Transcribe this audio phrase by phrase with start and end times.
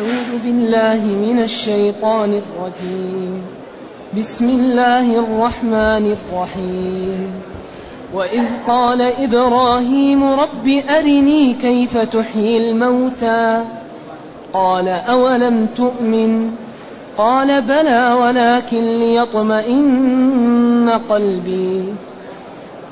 [0.00, 3.42] أعوذ بالله من الشيطان الرجيم.
[4.18, 7.32] بسم الله الرحمن الرحيم.
[8.14, 13.64] وإذ قال إبراهيم رب أرني كيف تحيي الموتى؟
[14.52, 16.50] قال أولم تؤمن؟
[17.18, 21.84] قال بلى ولكن ليطمئن قلبي.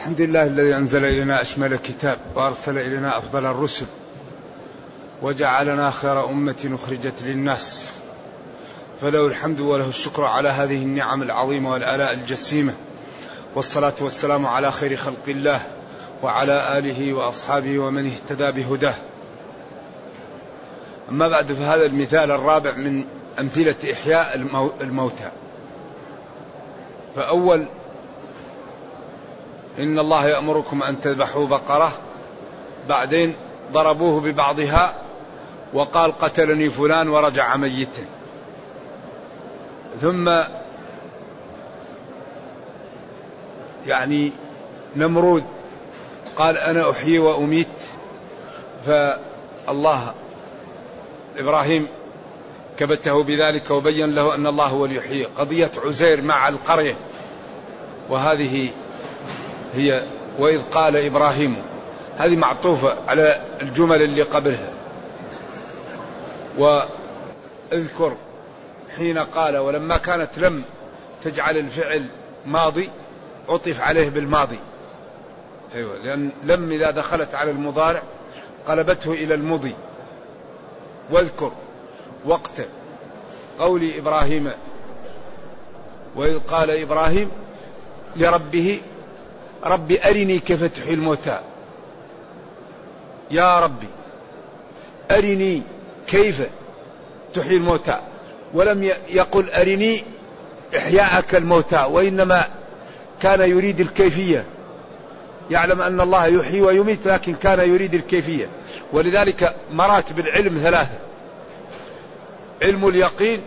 [0.00, 3.86] الحمد لله الذي أنزل إلينا أشمل الكتاب وأرسل إلينا أفضل الرسل
[5.22, 7.94] وجعلنا خير أمة أخرجت للناس
[9.00, 12.74] فله الحمد وله الشكر على هذه النعم العظيمة والآلاء الجسيمة
[13.54, 15.60] والصلاة والسلام على خير خلق الله
[16.22, 18.94] وعلى آله وأصحابه ومن اهتدى بهداه.
[21.10, 23.04] أما بعد فهذا المثال الرابع من
[23.38, 24.46] أمثلة إحياء
[24.80, 25.30] الموتى.
[27.16, 27.66] فأول
[29.78, 31.92] إن الله يأمركم أن تذبحوا بقرة.
[32.88, 33.34] بعدين
[33.72, 34.94] ضربوه ببعضها
[35.72, 38.02] وقال قتلني فلان ورجع ميتا.
[40.00, 40.30] ثم
[43.86, 44.32] يعني
[44.96, 45.44] نمرود
[46.36, 47.66] قال أنا أحيي وأميت.
[48.86, 50.14] فالله
[51.36, 51.86] إبراهيم
[52.78, 56.94] كبته بذلك وبين له أن الله هو اللي قضية عزير مع القرية.
[58.08, 58.68] وهذه
[59.74, 60.02] هي
[60.38, 61.56] وإذ قال إبراهيم
[62.18, 64.68] هذه معطوفة على الجمل اللي قبلها.
[66.58, 68.16] وأذكر
[68.96, 70.62] حين قال ولما كانت لم
[71.24, 72.06] تجعل الفعل
[72.46, 72.90] ماضي
[73.48, 74.58] عطف عليه بالماضي.
[75.74, 78.02] أيوة لأن لم إذا دخلت على المضارع
[78.68, 79.74] قلبته إلى المضي.
[81.10, 81.52] واذكر
[82.24, 82.66] وقت
[83.58, 84.50] قول إبراهيم
[86.16, 87.30] وإذ قال إبراهيم
[88.16, 88.80] لربه
[89.64, 91.40] رب أرني كيف تحيي الموتى.
[93.30, 93.86] يا ربي
[95.10, 95.62] أرني
[96.06, 96.42] كيف
[97.34, 98.00] تحيي الموتى.
[98.54, 100.02] ولم يقل أرني
[100.76, 102.48] إحياءك الموتى وإنما
[103.22, 104.44] كان يريد الكيفية.
[105.50, 108.48] يعلم أن الله يحيي ويميت لكن كان يريد الكيفية.
[108.92, 110.98] ولذلك مراتب العلم ثلاثة.
[112.62, 113.42] علم اليقين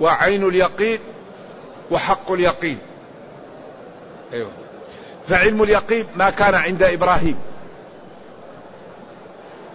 [0.00, 0.98] وعين اليقين
[1.90, 2.78] وحق اليقين.
[4.32, 4.50] أيوه.
[5.28, 7.36] فعلم اليقين ما كان عند إبراهيم.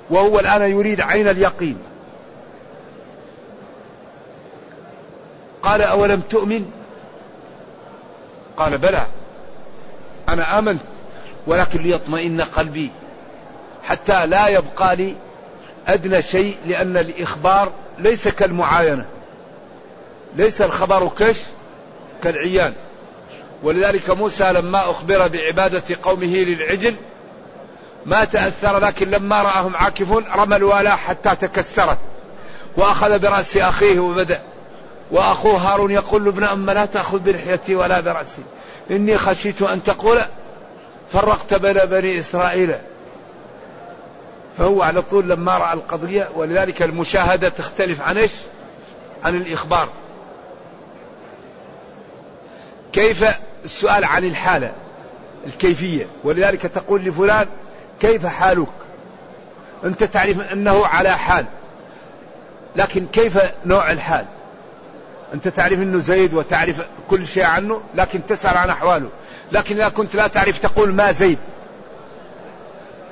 [0.10, 1.78] وهو الآن يريد عين اليقين.
[5.62, 6.72] قال أولم تؤمن؟
[8.58, 9.06] قال بلى.
[10.30, 10.82] أنا آمنت
[11.48, 12.90] ولكن ليطمئن قلبي.
[13.84, 15.16] حتى لا يبقى لي
[15.88, 19.06] أدنى شيء لأن الإخبار ليس كالمعاينة.
[20.36, 21.40] ليس الخبر كش
[22.24, 22.74] كالعيان.
[23.64, 26.96] ولذلك موسى لما أخبر بعبادة قومه للعجل
[28.06, 31.97] ما تأثر لكن لما رآهم عاكفون رمى الولاء حتى تكسرت
[32.78, 34.42] وأخذ برأس أخيه وبدأ
[35.12, 38.42] وأخوه هارون يقول ابن أم لا تأخذ بلحيتي ولا برأسي
[38.92, 40.20] إني خشيت أن تقول
[41.14, 42.76] فرقت بين بني إسرائيل.
[44.58, 48.31] فهو على طول لما رأى القضية ولذلك المشاهدة تختلف عن إيش؟
[49.24, 49.90] عن الإخبار.
[52.94, 53.26] كيف
[53.66, 54.72] السؤال عن الحالة
[55.47, 56.08] الكيفية.
[56.24, 57.47] ولذلك تقول لفلان
[58.00, 58.68] كيف حالك؟
[59.84, 61.46] أنت تعرف أنه على حال
[62.75, 64.25] لكن كيف نوع الحال؟
[65.34, 69.09] أنت تعرف أنه زيد وتعرف كل شيء عنه لكن تسأل عن أحواله.
[69.52, 71.38] لكن إذا كنت لا تعرف تقول ما زيد؟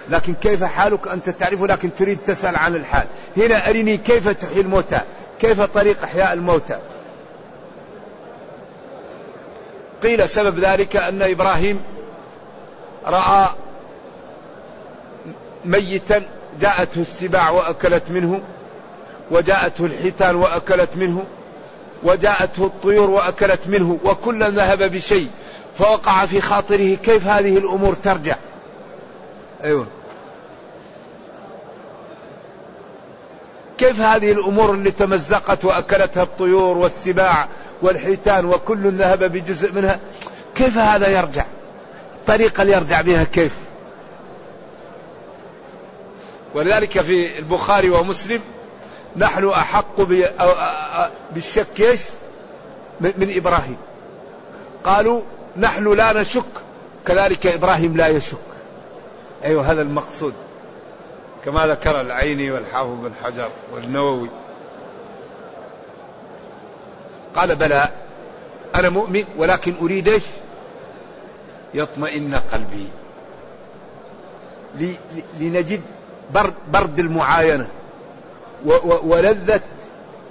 [0.09, 3.07] لكن كيف حالك؟ أنت تعرفه لكن تريد تسأل عن الحال.
[3.37, 4.99] هنا أرني كيف تحيي الموتى
[5.39, 6.79] كيف طريق إحياء الموتى؟
[10.03, 11.81] قيل سبب ذلك أن إبراهيم
[13.05, 13.47] رأى
[15.65, 16.23] ميتا
[16.61, 18.41] جاءته السباع وأكلت منه
[19.31, 21.23] وجاءته الحيتان وأكلت منه
[22.03, 25.27] وجاءته الطيور وأكلت منه وكلا ذهب بشيء
[25.79, 28.35] فوقع في خاطره كيف هذه الأمور ترجع.
[29.63, 29.87] أيوة.
[33.77, 37.47] كيف هذه الأمور اللي تمزقت وأكلتها الطيور والسباع
[37.81, 39.99] والحيتان وكل ذهب بجزء منها؟
[40.55, 41.45] كيف هذا يرجع؟
[42.15, 43.55] الطريقة اللي يرجع بها كيف؟
[46.55, 48.41] ولذلك في البخاري ومسلم
[49.17, 50.01] نحن أحق
[51.31, 52.01] بالشك إيش؟
[53.01, 53.77] من إبراهيم.
[54.83, 55.21] قالوا
[55.57, 56.43] نحن لا نشك
[57.05, 58.37] كذلك إبراهيم لا يشك.
[59.43, 60.33] أيوة هذا المقصود.
[61.47, 64.29] كما ذكر العيني والحافظ بن حجر والنووي.
[67.35, 67.89] قال بلى
[68.75, 70.23] أنا مؤمن ولكن أريد إيش؟
[71.73, 72.87] يطمئن قلبي.
[75.39, 75.81] لنجد
[76.33, 77.67] برد, برد المعاينة
[79.03, 79.61] ولذة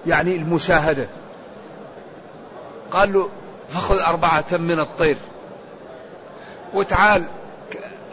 [0.06, 1.06] يعني المشاهدة.
[2.90, 3.28] قال له
[3.68, 5.16] فخذ أربعة من الطير.
[6.74, 7.24] وتعال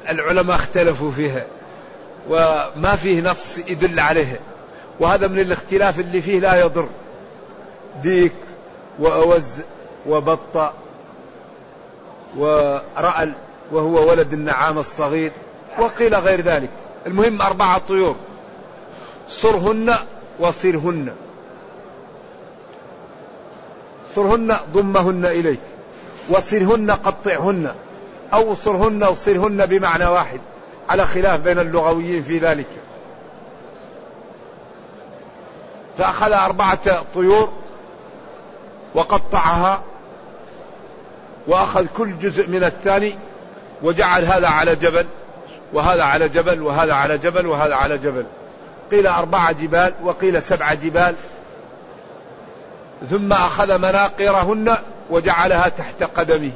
[0.09, 1.45] العلماء اختلفوا فيها.
[2.29, 4.39] وما فيه نص يدل عليها
[4.99, 6.89] وهذا من الاختلاف اللي فيه لا يضر.
[8.03, 8.33] ديك
[8.99, 9.61] وأوز
[10.07, 10.73] وبط
[12.37, 13.33] ورأل
[13.71, 15.31] وهو ولد النعام الصغير
[15.79, 16.69] وقيل غير ذلك.
[17.07, 18.15] المهم أربعة طيور.
[19.29, 19.95] صرهن
[20.39, 21.13] وصرهن.
[24.15, 25.59] صرهن ضمهن إليك.
[26.29, 27.75] وصرهن قطعهن.
[28.33, 30.39] أو صرهن وصرهن بمعنى واحد.
[30.93, 32.67] على خلاف بين اللغويين في ذلك.
[35.97, 37.53] فأخذ أربعة طيور
[38.95, 39.81] وقطعها
[41.47, 43.15] وأخذ كل جزء من الثاني
[43.83, 45.05] وجعل هذا على جبل
[45.73, 48.25] وهذا على جبل وهذا على جبل وهذا على جبل.
[48.91, 51.15] قيل أربعة جبال وقيل سبع جبال.
[53.09, 54.75] ثم أخذ مناقرهن
[55.09, 56.51] وجعلها تحت قدمه.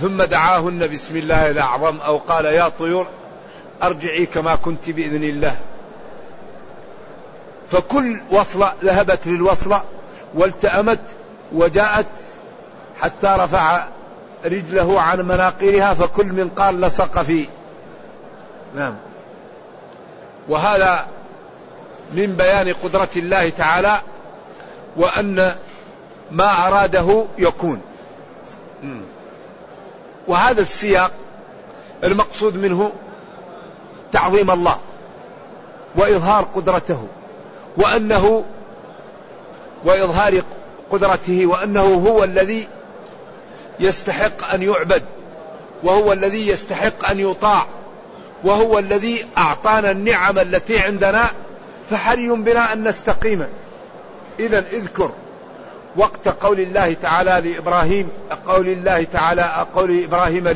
[0.00, 3.06] ثم دعاهن بسم الله الأعظم أو قال يا طيور
[3.82, 5.56] أرجعي كما كنت بإذن الله.
[7.68, 9.82] فكل وصلة ذهبت للوصلة
[10.34, 11.00] والتأمت
[11.52, 12.06] وجاءت
[13.00, 13.86] حتى رفع
[14.44, 17.46] رجله عن مناقيرها فكل منقار لصق فيه
[18.74, 18.94] نعم.
[20.48, 21.06] وهذا
[22.12, 24.00] من بيان قدرة الله تعالى
[24.96, 25.54] وأن
[26.30, 27.80] ما أراده يكون.
[30.28, 31.10] وهذا السياق
[32.04, 32.92] المقصود منه
[34.12, 34.76] تعظيم الله
[35.96, 37.06] وإظهار قدرته
[37.76, 38.44] وأنه
[39.84, 40.42] وإظهار
[40.90, 42.68] قدرته وأنه هو الذي
[43.80, 45.02] يستحق أن يعبد
[45.82, 47.66] وهو الذي يستحق أن يطاع
[48.44, 51.30] وهو الذي أعطانا النعم التي عندنا
[51.90, 53.46] فحري بنا أن نستقيم.
[54.40, 55.10] إذا اذكر
[55.96, 58.08] وقت قول الله تعالى لإبراهيم
[58.46, 60.48] قول الله تعالى قول إبراهيم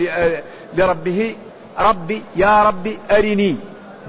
[0.76, 1.34] لربه
[1.78, 3.56] ربي يا ربي أرني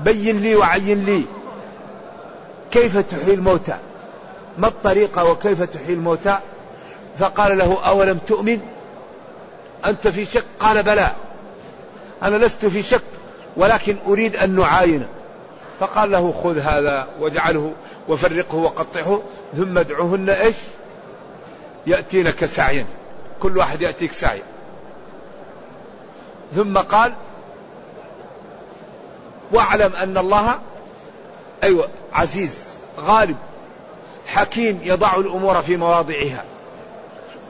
[0.04, 1.24] بين لي وعين لي
[2.72, 3.78] كيف تحيي الموتى؟
[4.58, 6.40] ما الطريقة وكيف تحيي الموتى؟
[7.18, 8.60] فقال له أولم تؤمن؟
[9.86, 11.12] أنت في شك؟ قال بلى
[12.24, 13.02] أنا لست في شك
[13.58, 15.08] ولكن أريد أن نعاين.
[15.80, 17.74] فقال له خذ هذا واجعله
[18.08, 19.22] وفرقه وقطعه
[19.58, 20.56] ثم ادعوهن إيش؟
[21.88, 22.86] يأتينك سعيا.
[23.40, 24.44] كل واحد يأتيك سعيا.
[26.56, 27.14] ثم قال
[29.52, 30.60] واعلم أن الله
[31.64, 32.68] أيوة عزيز
[33.00, 33.38] غالب
[34.28, 36.44] حكيم يضع الأمور في مواضعها.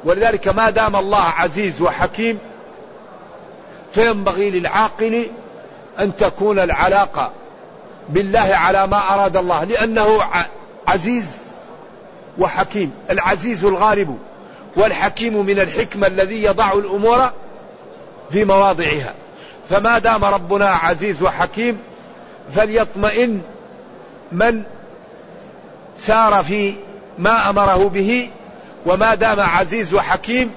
[0.04, 2.40] ولذلك ما دام الله عزيز وحكيم
[3.92, 5.28] فينبغي للعاقل
[6.00, 7.32] أن تكون العلاقة
[8.10, 10.24] بالله على ما أراد الله لأنه
[10.88, 11.47] عزيز.
[12.40, 14.18] وحكيم العزيز الغالب
[14.76, 17.32] والحكيم من الحكمة الذي يضع الأمور
[18.32, 19.14] في مواضعها.
[19.70, 21.78] فما دام ربنا عزيز وحكيم
[22.56, 23.42] فليطمئن
[24.32, 24.64] من
[25.98, 26.74] سار في
[27.20, 28.30] ما أمره به
[28.86, 30.52] وما دام عزيز وحكيم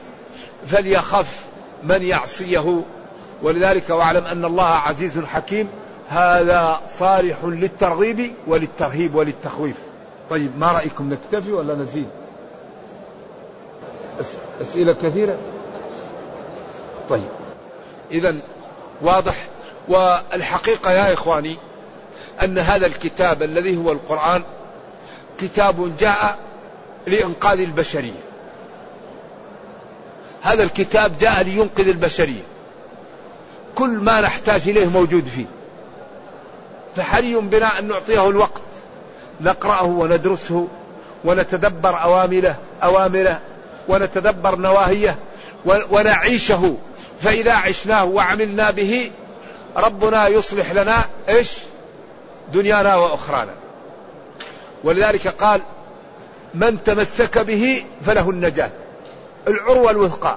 [0.66, 1.44] فليخف
[1.82, 2.82] من يعصيه.
[3.42, 5.68] ولذلك واعلم أن الله عزيز حكيم
[6.08, 9.76] هذا صالح للترغيب وللترهيب وللتخويف.
[10.30, 12.08] طيب ما رأيكم نكتفي ولا نزيد؟
[14.60, 15.38] أسئلة كثيرة؟
[17.10, 17.28] طيب.
[18.10, 18.36] اذا
[19.02, 19.46] واضح.
[19.88, 21.56] والحقيقة يا إخواني
[22.42, 24.42] أن هذا الكتاب الذي هو القرآن
[25.40, 26.38] كتاب جاء
[27.06, 28.20] لإنقاذ البشرية.
[30.42, 32.42] هذا الكتاب جاء لينقذ البشرية.
[33.74, 35.46] كل ما نحتاج إليه موجود فيه.
[36.96, 38.69] فحري بنا أن نعطيه الوقت.
[39.40, 40.68] نقرأه وندرسه
[41.24, 43.40] ونتدبر أوامره أوامره
[43.88, 45.18] ونتدبر نواهيه
[45.64, 46.76] ونعيشه.
[47.20, 49.10] فإذا عشناه وعملنا به
[49.76, 51.52] ربنا يصلح لنا إيش؟
[52.52, 53.52] دنيانا وأخرانا.
[54.84, 55.60] ولذلك قال
[56.54, 58.70] من تمسك به فله النجاة.
[59.48, 60.36] العروة الوثقى.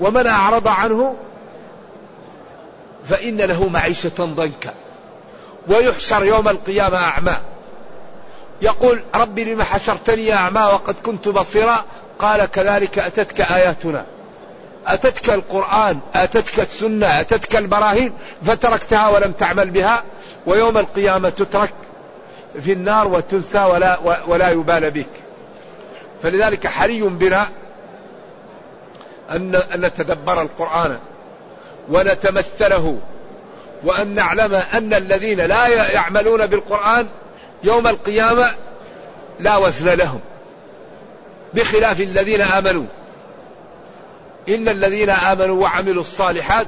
[0.00, 1.16] ومن أعرض عنه
[3.08, 4.74] فإن له معيشة ضنكا.
[5.68, 7.36] ويحشر يوم القيامة أعمى.
[8.62, 11.84] يقول ربي لم حشرتني أعمى وقد كنت بصيرا؟
[12.18, 14.04] قال كذلك أتتك آياتنا.
[14.86, 18.12] أتتك القرآن أتتك السنة أتتك البراهين
[18.46, 20.02] فتركتها ولم تعمل بها
[20.46, 21.74] ويوم القيامة تترك
[22.62, 25.06] في النار وتنسى ولا, ولا يبال بك.
[26.22, 27.48] فلذلك حري بنا
[29.30, 30.98] أن نتدبر القرآن
[31.88, 32.98] ونتمثله
[33.84, 37.06] وأن نعلم أن الذين لا يعملون بالقرآن
[37.64, 38.46] يوم القيامة
[39.40, 40.20] لا وزن لهم
[41.54, 42.84] بخلاف الذين آمنوا.
[44.48, 46.66] إن الذين آمنوا وعملوا الصالحات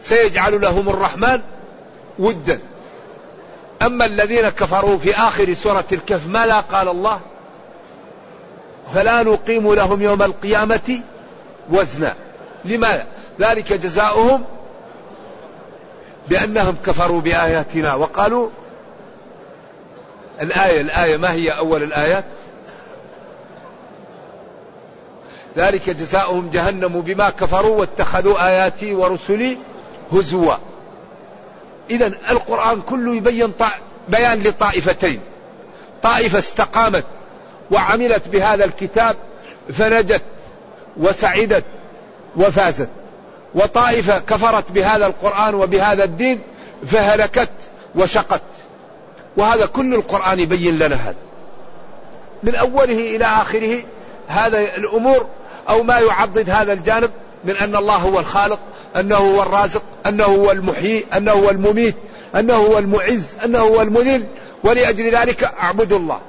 [0.00, 1.40] سيجعل لهم الرحمن
[2.18, 2.58] ودا.
[3.82, 7.20] أما الذين كفروا في آخر سورة الكهف ماذا قال الله؟
[8.94, 11.00] فلا نقيم لهم يوم القيامة
[11.70, 12.14] وزنا.
[12.64, 13.06] لماذا
[13.40, 14.44] ذلك جزاؤهم
[16.28, 18.50] بأنهم كفروا بآياتنا وقالوا
[20.40, 22.24] الآية الآية ما هي أول الآيات؟
[25.56, 29.58] ذلك جزاؤهم جهنم بما كفروا واتخذوا آياتي ورسلي
[30.12, 30.54] هزوا.
[31.90, 33.52] إذا القرآن كله يبين
[34.08, 35.20] بيان لطائفتين.
[36.02, 37.04] طائفة استقامت
[37.70, 39.16] وعملت بهذا الكتاب
[39.72, 40.22] فنجت
[40.96, 41.64] وسعدت
[42.36, 42.88] وفازت.
[43.54, 46.40] وطائفة كفرت بهذا القرآن وبهذا الدين
[46.86, 47.50] فهلكت
[47.94, 48.42] وشقت.
[49.36, 51.16] وهذا كل القرآن يبين لنا هذا.
[52.42, 53.82] من أوله إلى آخره
[54.28, 55.26] هذا الأمور
[55.68, 57.10] أو ما يعضد هذا الجانب
[57.44, 58.58] من أن الله هو الخالق
[58.96, 61.94] أنه هو الرازق أنه هو المحيي أنه هو المميت
[62.36, 64.24] أنه هو المعز أنه هو المذل.
[64.64, 66.20] ولأجل ذلك اعبدوا الله.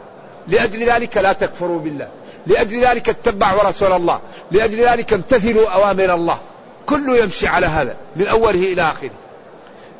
[0.47, 2.07] لأجل ذلك لا تكفروا بالله.
[2.47, 4.19] لأجل ذلك اتبعوا رسول الله.
[4.51, 6.37] لأجل ذلك امتثلوا أوامر الله.
[6.85, 9.11] كله يمشي على هذا من أوله إلى آخره.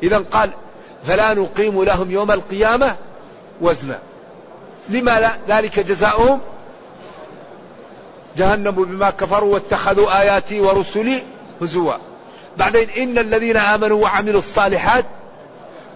[0.02, 0.50] إذا قال
[1.04, 2.96] فلا نقيم لهم يوم القيامة
[3.60, 3.98] وزنا.
[4.88, 6.40] لما ذلك جزاؤهم
[8.36, 11.22] جهنم بما كفروا واتخذوا آياتي ورسلي
[11.62, 11.94] هزوا.
[12.56, 15.04] بعدين إن الذين آمنوا وعملوا الصالحات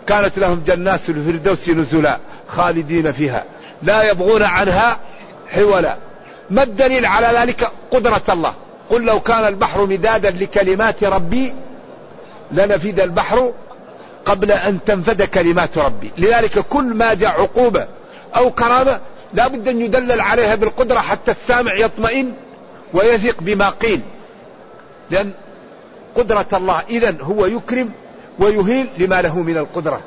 [0.07, 2.19] كانت لهم جنات الفردوس نزلا
[2.49, 3.45] خالدين فيها.
[3.83, 4.99] لا يبغون عنها
[5.49, 5.97] حولا.
[6.51, 8.55] ما الدليل على ذلك؟ قدرة الله.
[8.91, 11.55] قل لو كان البحر مدادا لكلمات ربي
[12.53, 13.53] لنفد البحر
[14.25, 16.13] قبل أن تنفد كلمات ربي.
[16.19, 17.87] لذلك كل ما جاء عقوبة
[18.37, 19.01] أو كرامة
[19.35, 22.35] لا بد أن يدلل عليها بالقدرة حتى السامع يطمئن
[22.95, 24.01] ويثق بما قيل.
[25.11, 25.33] لأن
[26.15, 27.91] قدرة الله إذا هو يكرم
[28.39, 30.01] ويهين لما له من القدرة.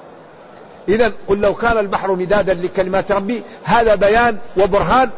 [0.90, 5.10] إذا قل لو كان البحر مدادا لكلمات ربي هذا بيان وبرهان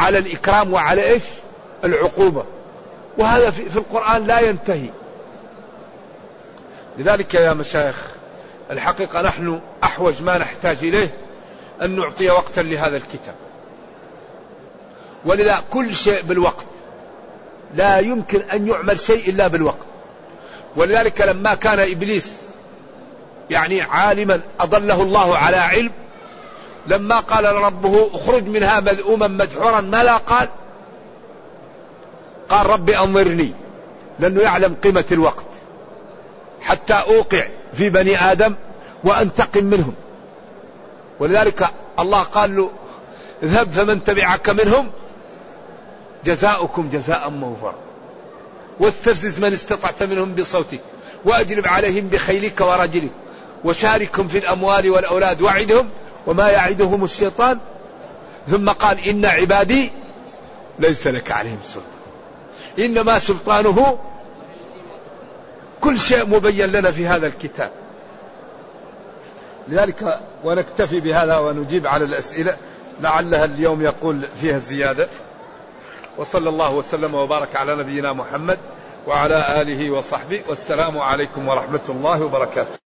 [0.00, 1.22] على الإكرام وعلى إيش؟
[1.84, 2.44] العقوبة.
[3.18, 4.88] وهذا في, القرآن لا ينتهي.
[6.98, 8.11] لذلك يا مشايخ
[8.72, 11.14] الحقيقة نحن أحوج ما نحتاج إليه
[11.82, 13.34] أن نعطي وقتا لهذا الكتاب.
[15.24, 16.66] ولذا كل شيء بالوقت.
[17.74, 19.86] لا يمكن أن يعمل شيء إلا بالوقت.
[20.76, 22.34] ولذلك لما كان إبليس
[23.50, 25.90] يعني عالما أضله الله على علم
[26.86, 30.48] لما قال ربه اخرج منها مذءوما مدحورا ماذا قال؟
[32.48, 33.52] قال رب أنظرني
[34.18, 35.51] لأنه يعلم قيمة الوقت.
[36.72, 38.54] حتى أوقع في بني آدم
[39.04, 39.94] وأنتقم منهم.
[41.20, 42.70] ولذلك الله قال له
[43.42, 44.90] اذهب فمن تبعك منهم
[46.24, 47.74] جزاؤكم جزاء موفرا
[48.80, 50.80] واستفزز من استطعت منهم بصوتك
[51.24, 53.10] وأجلب عليهم بخيلك ورجلك
[53.64, 55.88] وشاركهم في الأموال والأولاد وعدهم
[56.26, 57.58] وما يعدهم الشيطان.
[58.50, 59.92] ثم قال إن عبادي
[60.78, 61.92] ليس لك عليهم سلطان.
[62.78, 63.98] إنما سلطانه
[65.82, 67.70] كل شيء مبين لنا في هذا الكتاب.
[69.68, 72.56] لذلك ونكتفي بهذا ونجيب على الأسئلة
[73.00, 75.08] لعلها اليوم يقول فيها زيادة.
[76.18, 78.58] وصلى الله وسلم وبارك على نبينا محمد
[79.06, 80.42] وعلى آله وصحبه.
[80.48, 82.81] والسلام عليكم ورحمة الله وبركاته.